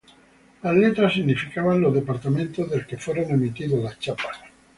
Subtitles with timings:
[0.63, 4.35] Las letras significaban los departamentos del que fueron emitidos las chapas:.